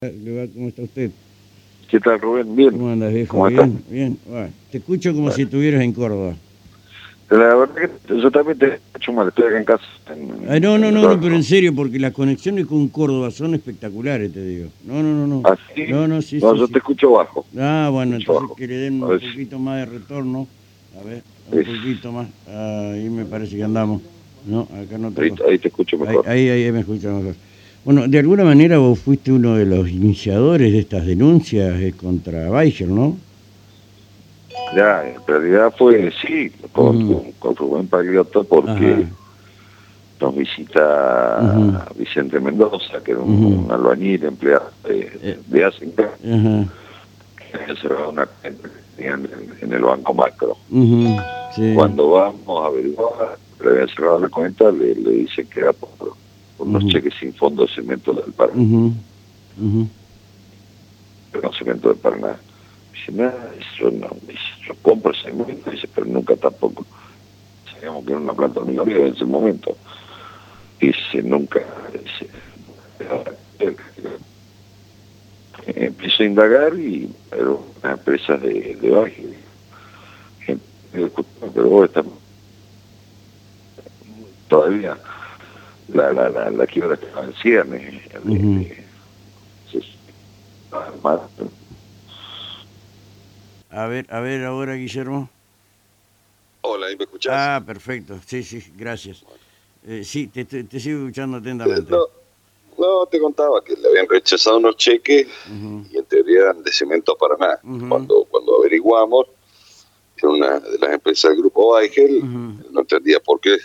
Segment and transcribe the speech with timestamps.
[0.00, 1.10] ¿Cómo está usted?
[1.90, 2.54] ¿Qué tal, Rubén?
[2.54, 2.70] Bien.
[2.70, 3.32] ¿Cómo andas, viejo?
[3.32, 3.90] ¿Cómo bien, estás?
[3.90, 4.18] bien.
[4.28, 6.34] Bueno, te escucho como si estuvieras en Córdoba.
[7.30, 7.74] La verdad
[8.06, 9.82] que yo también te escucho mal, estoy acá en casa.
[10.14, 12.86] en- Ay, no, no, en no, el no, pero en serio, porque las conexiones con
[12.86, 14.68] Córdoba son espectaculares, te digo.
[14.84, 15.42] No, no, no, no.
[15.44, 15.86] ¿Ah, sí?
[15.88, 16.72] No, no, sí, No, sí, yo sí.
[16.74, 17.44] te escucho bajo.
[17.58, 18.54] Ah, bueno, escucho entonces bajo.
[18.54, 20.46] que le den un poquito más de retorno.
[20.96, 22.28] A ver, un poquito más.
[22.46, 24.00] Ahí me parece que andamos.
[24.46, 25.44] No, acá no Ahí, tengo.
[25.48, 26.28] ahí te escucho Ahí, mejor.
[26.28, 27.34] ahí, ahí me escucha mejor.
[27.84, 32.50] Bueno, de alguna manera vos fuiste uno de los iniciadores de estas denuncias eh, contra
[32.50, 33.16] Weichel, ¿no?
[34.76, 39.16] Ya, en realidad fue, sí, con, con, con Rubén Pagliotto porque Ajá.
[40.20, 41.98] nos visita Ujú.
[41.98, 45.38] Vicente Mendoza, que era un, un albañil empleado de, Eh.
[45.46, 49.30] de Asenca, que había cerrado una en,
[49.62, 50.56] en el Banco Macro.
[51.54, 51.74] sí.
[51.74, 56.17] Cuando vamos a averiguar, le habían cerrado la cuenta, le, le dicen que era por,
[56.58, 58.60] por los cheques sin fondo de cemento del Paraná.
[58.60, 59.88] Ujú.
[61.42, 62.36] no cemento de Paraná.
[62.92, 66.84] Dice, nada, eso no, dice, yo compro cemento, dice, pero nunca tampoco.
[67.72, 69.76] Sabíamos que era una planta minoría en ese momento.
[70.80, 71.60] Dice, nunca,
[71.92, 72.28] dice,
[75.66, 79.26] empiezo a indagar y era una empresa de, de baje.
[81.54, 82.04] Pero vos estás
[84.48, 84.98] todavía
[85.88, 88.02] la, la, la, la quiebra estaba en ciernes.
[90.70, 91.20] Nada más,
[93.70, 95.30] A ver, a ver ahora, Guillermo.
[96.62, 97.32] Hola, ¿ahí me escuchás?
[97.34, 98.18] Ah, perfecto.
[98.26, 99.24] Sí, sí, gracias.
[99.86, 101.90] Eh, sí, te, te, te sigo escuchando atentamente.
[101.90, 102.06] no,
[102.76, 105.26] no, te contaba que le habían rechazado unos cheques
[105.90, 107.58] y en teoría eran de Cemento Paraná.
[107.62, 107.88] Ujú.
[107.88, 109.26] cuando, cuando averiguamos,
[110.16, 112.20] era una de las empresas del grupo Weigel,
[112.70, 113.56] no entendía por qué,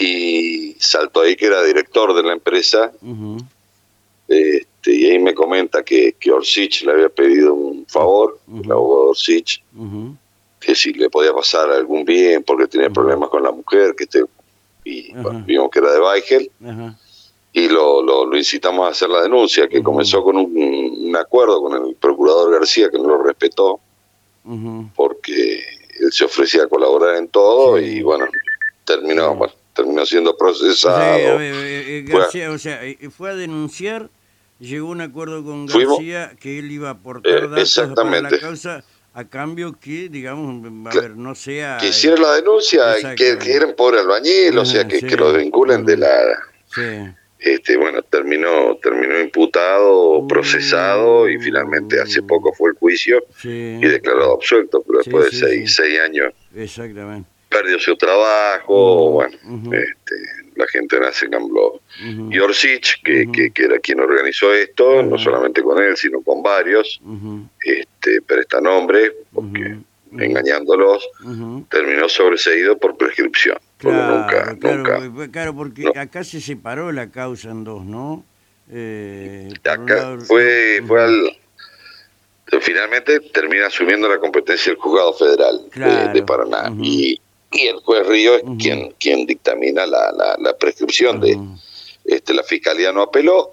[0.00, 2.90] y saltó ahí que era director de la empresa,
[4.26, 9.10] este, y ahí me comenta que, que Orsich le había pedido un favor, el abogado
[9.10, 9.62] Orsich,
[10.58, 14.24] que si le podía pasar algún bien porque tenía problemas con la mujer, que este,
[14.84, 16.50] y bueno, vimos que era de Weigel,
[17.52, 21.60] y lo, lo, lo incitamos a hacer la denuncia, que comenzó con un, un acuerdo
[21.60, 23.80] con el procurador García, que no lo respetó,
[24.96, 25.62] porque
[26.00, 28.24] él se ofrecía a colaborar en todo y bueno,
[28.86, 30.96] terminó, bueno, terminó siendo procesado.
[30.96, 34.10] a ver, eh, eh, Fue- García, o sea, eh, fue a denunciar,
[34.58, 38.30] llegó a un acuerdo con Fuimos- García que él iba a aportar datos para la
[38.38, 40.64] causa a cambio que, digamos,
[40.94, 41.78] a ver, no sea...
[41.80, 45.06] que hicieron la denuncia y que, que eran pobre albañil, o sea, que, sí.
[45.06, 46.12] que lo vinculen de la...
[46.72, 46.82] Sí.
[47.40, 50.28] Este, bueno, terminó terminó imputado, Mm.
[50.28, 55.30] procesado y finalmente hace poco fue el juicio Sí, y declarado absuelto, pero Sí, después
[55.30, 55.82] sí, de seis, sí.
[55.82, 57.28] seis años exactamente.
[57.50, 59.36] Perdió su trabajo, bueno,
[59.72, 60.14] este,
[60.56, 61.80] la gente en Asenam lo...
[62.30, 66.42] Y Orsich, que, que, que era quien organizó esto, no solamente con él, sino con
[66.42, 67.00] varios,
[67.62, 69.76] este, presta nombre, porque
[70.12, 71.08] engañándolos,
[71.68, 73.58] terminó sobreseído por prescripción.
[73.78, 75.10] Claro, nunca, claro, nunca.
[75.14, 76.00] pues, claro, porque no.
[76.00, 78.24] acá se separó la causa en dos, ¿no?
[78.70, 81.36] Eh, Acá lado- fue, fue al.
[82.60, 86.72] Finalmente termina asumiendo la competencia del juzgado federal de- Claro, de, Paraná.
[86.82, 87.20] y,
[87.52, 91.20] y el juez Río es quien, quien dictamina la, la, la prescripción.
[91.20, 91.38] de
[92.04, 93.50] este La fiscalía no apeló,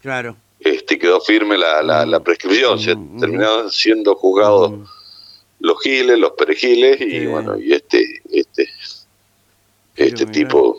[0.00, 0.36] Claro.
[0.60, 2.78] este quedó firme la, la, la prescripción.
[2.78, 3.20] Se Ujú, ujú.
[3.20, 4.72] terminaron siendo juzgados
[5.60, 8.68] los giles, los perejiles y bueno, y este este
[9.94, 10.76] Pero este mirá, tipo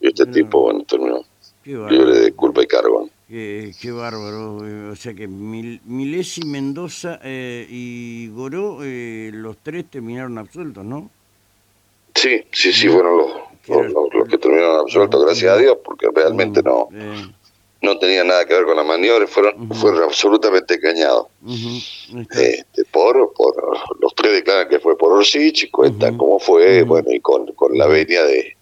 [0.00, 1.24] este tipo bueno, terminó
[1.64, 3.08] libre de culpa y cargo.
[3.28, 4.66] Qué, qué bárbaro.
[4.66, 10.84] eh, O sea que Mil, Milesi, Mendoza eh, y Goró, eh, los tres terminaron absueltos,
[10.84, 11.10] ¿no?
[12.20, 13.32] Sí, sí, sí, fueron los,
[13.64, 16.88] Que los, era- los- los que terminaron absueltos, gracias a Dios, porque realmente no
[17.80, 21.26] no tenían nada que ver con la maniobra, fueron fueron absolutamente engañados.
[22.32, 23.54] Este, por, por
[24.00, 27.78] los tres declaran que fue por Orsich, y cuentan cómo fue, bueno, y con, con
[27.78, 28.56] la venia de,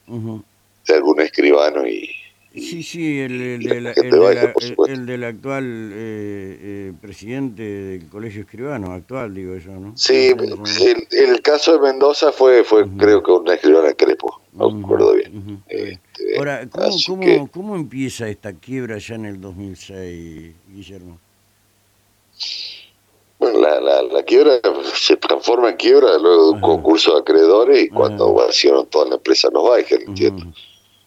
[0.86, 2.10] de algún escribano y,
[2.56, 4.54] Sí, sí, el, el, de la- el de la-
[5.06, 9.96] del actual eh, eh, presidente del Colegio Escribano, actual digo yo, ¿no?
[9.96, 10.32] Sí,
[11.12, 15.36] el, caso de Mendoza fue, fue creo que una escribana Crespo, no recuerdo bien.
[15.38, 21.20] ujú, Este, Ahora, ¿cómo, cómo, que- cómo empieza esta quiebra ya en el 2006, Guillermo?
[23.38, 24.52] bueno, la, la, la quiebra
[24.94, 26.66] se transforma en quiebra luego de un Ajá.
[26.66, 30.46] concurso de acreedores y cuando vaciaron toda la empresa los Weigel, entiendo.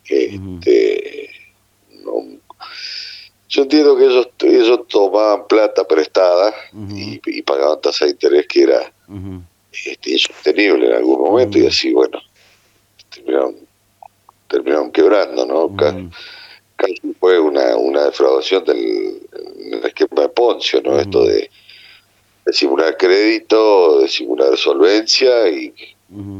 [0.08, 1.29] Este,
[3.50, 6.54] yo entiendo que ellos, ellos tomaban plata prestada
[6.90, 8.94] y, y pagaban tasa de interés que era
[9.86, 12.20] este, insostenible en algún momento y así, bueno,
[13.10, 13.56] terminaron,
[14.48, 15.76] terminaron quebrando, ¿no?
[16.76, 19.20] Casi fue una, una defraudación del
[19.84, 20.98] esquema de Poncio, ¿no?
[20.98, 21.50] Esto de,
[22.46, 25.74] de simular crédito, de simular solvencia y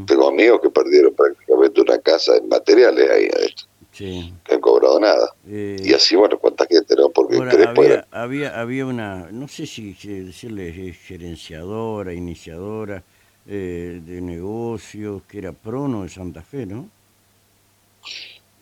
[0.06, 3.66] tengo amigos que perdieron prácticamente una casa en materiales ahí adentro,
[4.00, 4.32] Sí.
[4.44, 5.34] que han cobrado nada.
[5.46, 7.10] Eh, Y así, bueno, cuánta gente, ¿no?
[7.10, 13.02] Porque ahora, Crespo había, era- había, había una, no sé si decirle gerenciadora, iniciadora
[13.46, 16.88] eh, de negocios, que era Prono de Santa Fe, ¿no?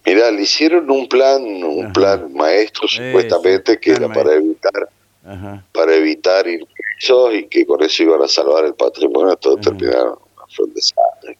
[0.04, 1.92] Mirá, le hicieron un plan, un Ajá.
[1.92, 4.88] plan maestro Eso, supuestamente que era para evitar
[5.24, 5.64] Ajá.
[5.72, 9.70] para evitar ingresos y que con eso iban a salvar el patrimonio, todos Ajá.
[9.70, 10.18] terminaron,
[10.56, 11.38] fue un desastre,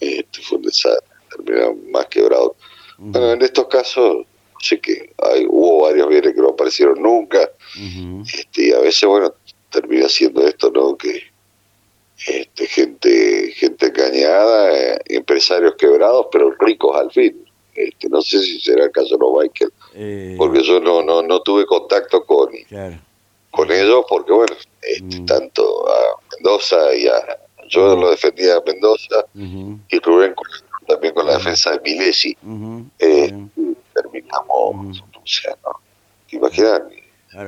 [0.00, 2.52] este, fue un desastre, terminaron más quebrados.
[2.98, 4.24] Bueno, en estos casos,
[4.60, 7.50] sé que hay, hubo varios bienes que no aparecieron nunca,
[8.32, 9.32] este, y a veces, bueno,
[9.70, 10.96] termina siendo esto, ¿no?
[10.96, 11.22] Que
[12.26, 17.44] este, gente, gente engañada, eh, empresarios quebrados, pero ricos al fin.
[17.74, 21.22] Este, no sé si será el caso de los Michael, eh, porque yo no, no,
[21.22, 22.98] no tuve contacto con, claro,
[23.50, 25.26] con ellos, porque bueno, este, Mm.
[25.26, 27.38] tanto a Mendoza y a.
[27.68, 28.00] Yo Mm.
[28.00, 30.46] lo defendía a Mendoza y Rubén con-
[30.86, 32.36] también con la defensa de Milesi.
[32.42, 32.73] bien.
[34.72, 34.90] Mm.
[34.90, 35.72] o sea, no.
[36.28, 36.82] ¿Te imaginas?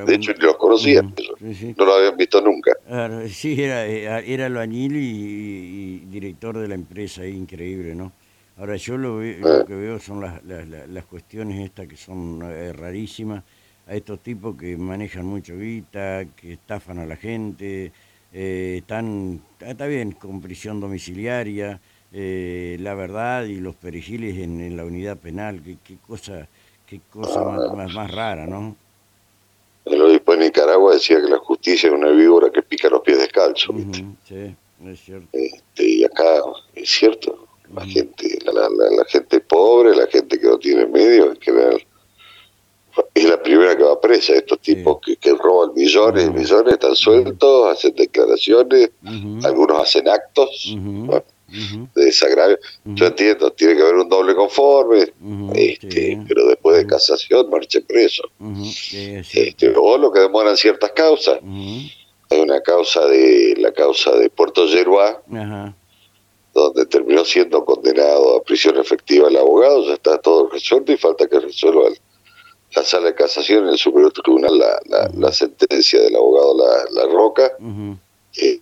[0.05, 1.15] De hecho, ni los conocían,
[1.55, 2.73] sí, no lo habían visto nunca.
[2.87, 8.11] Claro, sí, era, eh, era albañil y, y- director de la empresa, increíble, ¿no?
[8.59, 9.59] Ahora yo lo, ve- Ah.
[9.59, 13.45] lo que veo son las, las, las- cuestiones estas que son eh, rarísimas,
[13.87, 17.93] a estos tipos que manejan mucho guita, que estafan a la gente,
[18.33, 21.81] eh, están, está bien, con prisión domiciliaria,
[22.13, 26.49] eh, la verdad y los perejiles en, en la unidad penal, qué, qué cosa,
[26.87, 28.77] qué cosa más, más, más rara, ¿no?
[29.85, 33.19] El obispo de Nicaragua decía que la justicia es una víbora que pica los pies
[33.19, 33.75] descalzos.
[33.77, 34.03] ¿viste?
[34.03, 34.57] Ujú, sí,
[34.89, 35.29] es cierto.
[35.33, 36.25] Este, y acá
[36.75, 40.87] es cierto, la gente, la, la- la- la gente pobre, la gente que no tiene
[40.87, 41.83] medios, en general,
[43.15, 44.33] es la primera que va presa.
[44.35, 44.75] Estos Sí.
[44.75, 48.91] tipos que, que roban millones y millones están sueltos, hacen declaraciones,
[49.45, 51.23] algunos hacen actos ujú,
[51.95, 52.59] de desagravio.
[52.85, 55.13] Yo entiendo, tiene que haber un doble conforme,
[55.55, 58.25] este, pero después de casación marche preso.
[59.49, 61.39] Este, o lo que demoran ciertas causas.
[62.31, 65.23] Hay una causa de la causa de Puerto Yeruá,
[66.55, 71.27] donde terminó siendo condenado a prisión efectiva el abogado, ya está todo resuelto y falta
[71.29, 71.99] que resuelva el-
[72.75, 77.03] la sala de casación en el Superior Tribunal la, la, la sentencia del abogado La,
[77.03, 77.53] La Roca,
[78.39, 78.61] eh,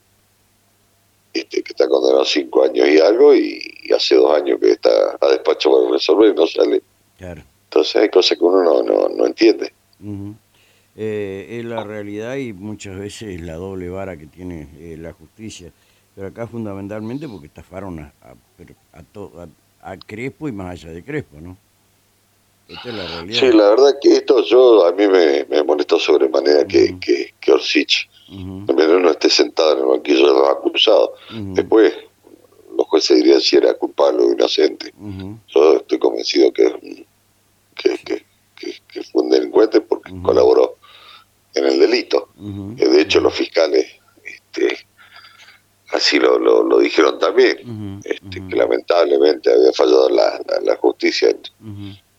[1.35, 4.71] este, que está condenado a cinco años y algo, y, y hace dos años que
[4.73, 4.91] está
[5.21, 6.83] a despacho para resolver y no sale.
[7.19, 7.43] claro.
[7.65, 9.73] Entonces hay cosas que uno no, no, no entiende.
[10.97, 15.73] Eh, es la realidad y muchas veces la doble vara que tiene eh, la justicia.
[16.15, 19.33] Pero acá fundamentalmente porque estafaron a, a, pero a, to-
[19.83, 21.57] a- a Crespo y más allá de Crespo, ¿no?
[22.69, 23.41] Esta es la realidad.
[23.41, 27.53] Sí, la verdad que esto yo a mí me, me molestó sobremanera que, que, que
[27.53, 28.09] Orsic
[28.67, 31.11] primero no esté sentado en el banquillo de los acusados.
[31.31, 31.95] ujú, Después,
[32.77, 34.93] los jueces dirían si era culpable o inocente.
[35.49, 37.07] Yo estoy convencido que,
[37.77, 38.25] que, que,
[38.57, 40.77] que- fue un delincuente porque colaboró
[41.55, 42.31] en el delito.
[42.77, 43.87] Que de hecho, los fiscales
[44.25, 44.87] este,
[45.93, 48.01] así lo, lo, lo dijeron también.
[48.05, 51.41] Este, Que lamentablemente había fallado la, la, la justicia en.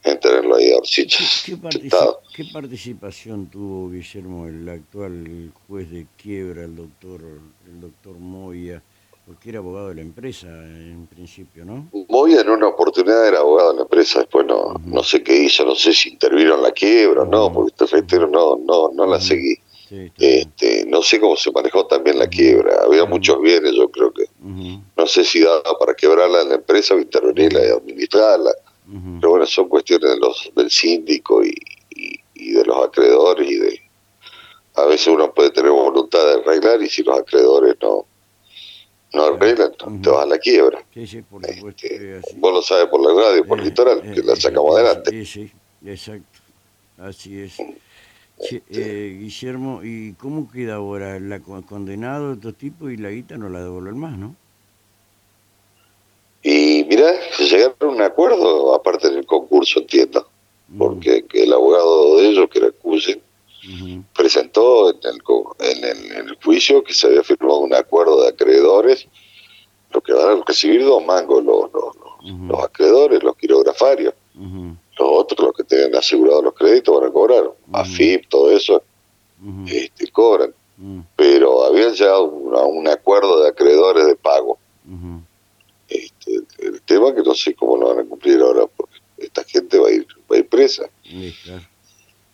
[0.05, 0.77] En tenerlo ahí a
[2.35, 7.21] ¿Qué, participación tuvo Guillermo, el actual juez de quiebra, el doctor,
[7.65, 8.83] el doctor Moya,
[9.25, 11.89] porque era abogado de la empresa en principio, ¿no?
[12.07, 15.65] Moya en una oportunidad era abogado en la empresa, después no, no sé qué hizo,
[15.65, 19.05] no sé si intervino en la quiebra o no, porque este reitero no, no, no
[19.07, 19.55] la seguí.
[19.89, 20.11] Sí.
[20.17, 24.25] Este, no sé cómo se manejó también la quiebra, había muchos bienes, yo creo que,
[24.41, 28.51] no sé si daba para quebrarla en la empresa o intervenirla y administrarla,
[29.19, 31.53] pero bueno, son cuestiones de los, del síndico y,
[31.89, 33.81] y, y de los acreedores y de,
[34.75, 38.05] a veces uno puede tener voluntad de arreglar y si los acreedores no,
[39.13, 40.01] no arreglan, Ujú.
[40.01, 40.83] te vas a la quiebra.
[40.93, 41.85] Sí, sí, por supuesto.
[41.85, 42.35] Este, es así.
[42.39, 45.11] vos lo sabes por la radio, por Eh, litoral, eh, que la eh, sacamos adelante.
[45.11, 45.51] Sí, sí,
[45.85, 46.39] exacto.
[46.97, 47.57] Así es.
[48.41, 51.19] Che, eh, Guillermo, ¿y cómo queda ahora?
[51.21, 54.35] ¿La co- condenado de estos tipos y la guita no la devuelven más, no?
[56.43, 57.11] Y mirá,
[57.57, 60.27] llegaron a un acuerdo, aparte del concurso, entiendo,
[60.67, 63.21] Mm, porque que el abogado de ellos, que era Cuyen,
[64.15, 65.21] presentó en el,
[65.59, 69.07] en, el, en el juicio que se había firmado un acuerdo de acreedores,
[69.91, 71.95] lo que van a recibir dos mangos los, los,
[72.47, 74.13] los- acreedores, los quirografarios,
[74.97, 78.81] los otros, los que tienen asegurados los créditos, van a cobrar, AFIP, todo eso,
[79.67, 80.53] este, cobran,
[81.15, 82.23] pero habían llegado
[82.57, 84.57] a un acuerdo de acreedores de pago.
[86.85, 89.91] Tema que no sé cómo lo van a cumplir ahora, porque esta gente va a
[89.91, 91.63] ir, va a ir presa, Sí, claro.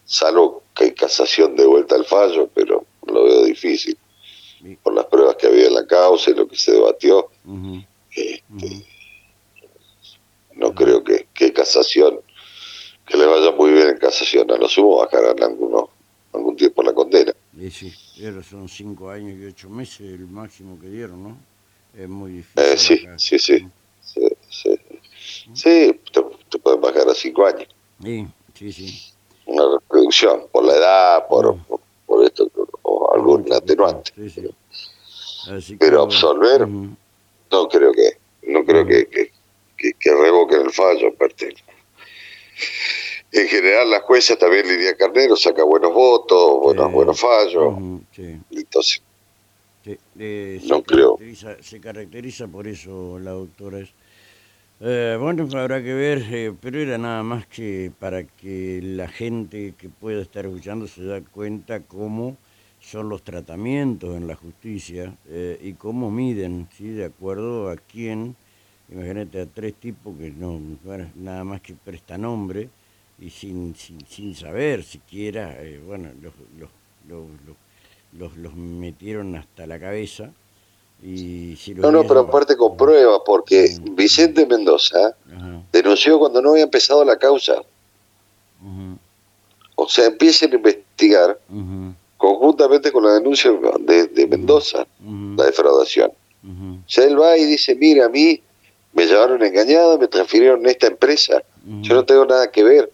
[0.05, 3.97] salvo que hay casación de vuelta al fallo, pero lo veo difícil.
[4.83, 7.29] Por las pruebas que había en la causa y lo que se debatió,
[8.11, 8.85] este,
[10.55, 12.19] no creo que, que casación,
[13.07, 14.51] que le vaya muy bien en casación.
[14.51, 15.85] A lo sumo bajarán algunos,
[16.33, 17.33] algún tiempo la condena.
[17.57, 17.91] Sí, sí,
[18.47, 21.37] son cinco años y ocho meses el máximo que dieron, ¿no?
[21.97, 22.63] Es muy difícil.
[22.63, 23.67] Eh, sí, sí, sí, sí, sí,
[25.53, 25.99] sí.
[26.11, 27.67] te, pueden bajar a cinco años.
[28.03, 29.13] Sí, sí, sí.
[29.45, 31.57] Una reducción por la edad, por,
[32.05, 32.49] por, esto,
[32.83, 34.11] o algún atenuante.
[34.15, 35.75] Sí, sí.
[35.79, 41.55] Pero absolver, no creo que, no creo que, que, que, revoquen el fallo, aparte.
[43.31, 47.73] En general, la jueza también, Lidia Carnero, saca buenos votos, buenos, buenos fallos.
[48.51, 49.01] Entonces,
[49.85, 51.15] eh, no se creo.
[51.15, 53.79] Caracteriza, se caracteriza por eso la doctora.
[54.83, 59.75] Eh, bueno, habrá que ver, eh, pero era nada más que para que la gente
[59.77, 62.35] que pueda estar escuchando se da cuenta cómo
[62.79, 65.15] son los tratamientos en la justicia
[65.61, 66.89] y cómo miden, ¿sí?
[66.89, 68.35] de acuerdo a quién,
[68.89, 70.59] imagínate a tres tipos que no,
[71.15, 72.69] nada más que presta nombre
[73.19, 76.69] y sin, sin, sin saber siquiera, bueno, los, los,
[77.07, 77.55] los, los
[78.13, 80.31] los, los metieron hasta la cabeza.
[81.03, 85.15] Y si no, no, pero aparte con pruebas, porque Vicente Mendoza
[85.71, 87.63] denunció cuando no había empezado la causa.
[89.75, 91.39] O sea, empiecen a investigar
[92.17, 94.85] conjuntamente con la denuncia de, Mendoza,
[95.37, 96.11] la defraudación.
[96.43, 98.41] O sea, él va y dice, mira, a mí
[98.93, 101.43] me llevaron engañado, me transfirieron a esta empresa,
[101.81, 102.91] yo no tengo nada que ver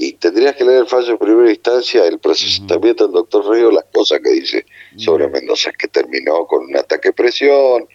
[0.00, 3.84] y tendrías que leer el fallo en primera instancia, el procesamiento del doctor Río, las
[3.92, 4.64] cosas que dice
[4.96, 7.88] sobre Mendoza, que terminó con un ataque de presión,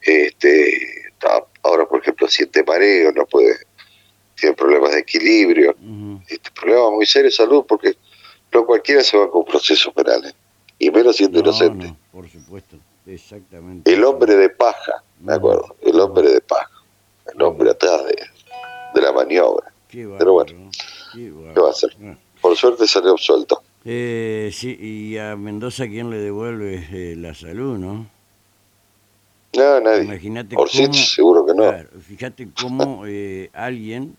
[0.00, 1.02] este
[1.62, 3.56] ahora por ejemplo siente mareo, no puede,
[4.36, 5.74] tiene problemas de equilibrio,
[6.28, 7.96] este, problemas muy serios de salud, porque
[8.52, 10.32] no cualquiera se va con procesos penales,
[10.78, 11.92] y menos siendo inocente.
[12.12, 12.76] por supuesto,
[13.06, 13.92] exactamente.
[13.92, 16.70] El hombre de paja, me acuerdo, el hombre de paja,
[17.34, 18.16] el hombre atrás de,
[18.94, 19.72] de la maniobra.
[19.90, 20.70] Pero bueno.
[21.12, 21.96] ¿Qué va a hacer?
[22.02, 22.16] Ah.
[22.40, 23.62] Por suerte salió absuelto.
[23.84, 28.06] Eh, sí, y a Mendoza, ¿quién le devuelve eh, la salud, no?
[29.56, 30.04] No, nadie.
[30.04, 31.72] Imagínate Por cómo, seguro que no.
[32.00, 34.16] fíjate cómo eh, alguien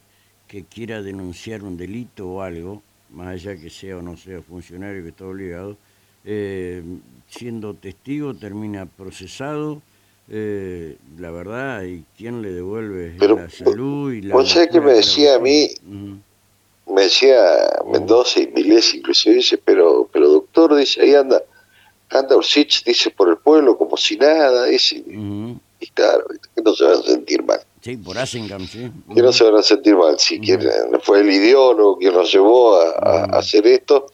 [0.48, 2.82] que quiera denunciar un delito o algo,
[3.12, 5.78] más allá que sea o no sea funcionario que está obligado,
[6.26, 6.84] eh,
[7.30, 9.82] siendo testigo termina procesado,
[10.28, 14.14] la verdad, ¿y quién le devuelve la salud?
[14.14, 15.70] Y la ¿Vos sabés que me decía a mí?
[16.92, 17.42] Me decía
[17.92, 21.42] Mendoza y Milés inclusive dice, pero, pero doctor, dice, ahí anda,
[22.10, 26.84] anda Ursich, dice, por el pueblo como si nada, dice, y claro, que no se
[26.84, 27.60] van a sentir mal.
[27.82, 28.92] Sí, por Assingham, sí.
[29.14, 30.40] Que no se van a sentir mal, si
[31.02, 34.06] fue el ideólogo quien nos llevó a, hacer esto,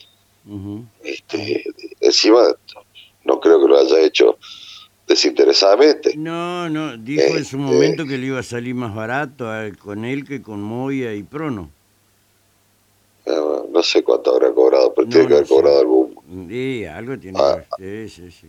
[1.03, 1.63] este,
[1.99, 2.47] encima
[3.25, 4.37] no creo que lo haya hecho
[5.07, 6.15] desinteresadamente.
[6.15, 10.05] No, no, dijo en su este, momento que le iba a salir más barato con
[10.05, 11.76] él que con Moya y Prono no
[13.87, 16.47] sé cuánto habrá cobrado, pero tiene que haber cobrado algún.
[16.49, 17.65] Sí, algo tiene que ah.
[17.77, 18.47] haber, sí, sí,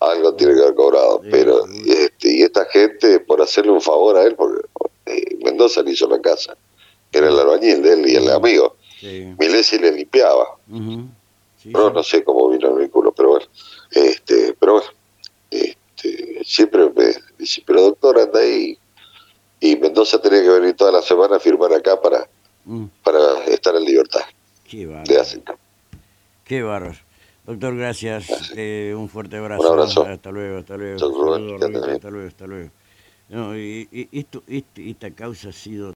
[0.00, 4.22] algo tiene que haber cobrado, pero este, y esta gente, por hacerle un favor a
[4.24, 4.66] él, porque
[5.06, 6.56] eh, Mendoza le hizo la casa,
[7.10, 10.56] era el albañil de él y el amigo, Milesi le limpiaba.
[11.64, 13.46] pero no sé cómo vino el vínculo, pero bueno,
[13.90, 14.88] este, pero bueno,
[15.50, 18.78] este, siempre me dice, pero doctor, anda ahí.
[19.60, 22.28] Y Mendoza tenía que venir toda la semana a firmar acá para
[22.64, 22.84] Mm.
[23.02, 24.20] para estar en libertad.
[24.68, 25.24] Qué bárbaro.
[26.44, 26.98] Qué bárbaro.
[27.46, 28.52] Doctor, gracias.
[28.56, 29.62] Eh, un fuerte abrazo.
[29.62, 30.02] Un abrazo.
[30.04, 30.94] Hasta luego, hasta luego.
[30.94, 32.70] hasta luego, hasta luego.
[33.28, 35.92] No, y, y esto, este, esta causa ha sido